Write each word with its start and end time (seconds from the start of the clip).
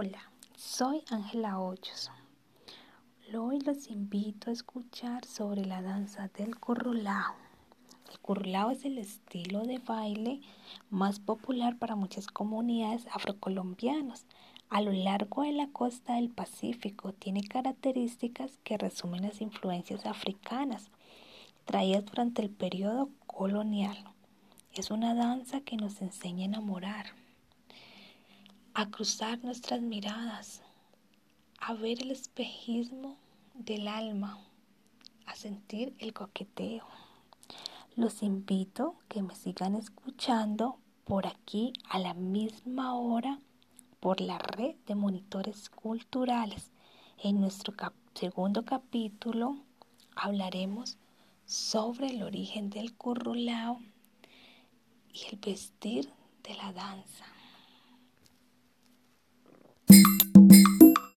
Hola, 0.00 0.30
soy 0.54 1.02
Ángela 1.10 1.58
Hoyos. 1.58 2.12
Hoy 3.36 3.58
los 3.58 3.88
invito 3.88 4.48
a 4.48 4.52
escuchar 4.52 5.24
sobre 5.24 5.64
la 5.64 5.82
danza 5.82 6.28
del 6.38 6.56
currulao. 6.56 7.34
El 8.12 8.20
currulao 8.20 8.70
es 8.70 8.84
el 8.84 8.96
estilo 8.98 9.64
de 9.64 9.80
baile 9.80 10.40
más 10.88 11.18
popular 11.18 11.78
para 11.78 11.96
muchas 11.96 12.28
comunidades 12.28 13.08
afrocolombianas 13.08 14.24
a 14.68 14.82
lo 14.82 14.92
largo 14.92 15.42
de 15.42 15.50
la 15.50 15.66
costa 15.66 16.14
del 16.14 16.28
Pacífico. 16.28 17.12
Tiene 17.12 17.42
características 17.42 18.56
que 18.62 18.78
resumen 18.78 19.22
las 19.22 19.40
influencias 19.40 20.06
africanas 20.06 20.92
traídas 21.64 22.06
durante 22.06 22.40
el 22.40 22.50
periodo 22.50 23.10
colonial. 23.26 23.96
Es 24.72 24.92
una 24.92 25.16
danza 25.16 25.60
que 25.62 25.76
nos 25.76 26.00
enseña 26.02 26.42
a 26.42 26.50
enamorar 26.50 27.06
a 28.78 28.88
cruzar 28.90 29.42
nuestras 29.42 29.80
miradas, 29.80 30.62
a 31.58 31.74
ver 31.74 32.00
el 32.00 32.12
espejismo 32.12 33.16
del 33.54 33.88
alma, 33.88 34.38
a 35.26 35.34
sentir 35.34 35.96
el 35.98 36.12
coqueteo. 36.12 36.86
Los 37.96 38.22
invito 38.22 38.94
que 39.08 39.20
me 39.20 39.34
sigan 39.34 39.74
escuchando 39.74 40.78
por 41.04 41.26
aquí 41.26 41.72
a 41.88 41.98
la 41.98 42.14
misma 42.14 42.94
hora 42.94 43.40
por 43.98 44.20
la 44.20 44.38
red 44.38 44.76
de 44.86 44.94
monitores 44.94 45.70
culturales. 45.70 46.70
En 47.20 47.40
nuestro 47.40 47.74
segundo 48.14 48.64
capítulo 48.64 49.56
hablaremos 50.14 50.98
sobre 51.46 52.10
el 52.10 52.22
origen 52.22 52.70
del 52.70 52.94
currulao 52.94 53.80
y 55.12 55.26
el 55.32 55.40
vestir 55.40 56.12
de 56.44 56.54
la 56.54 56.72
danza. 56.72 57.37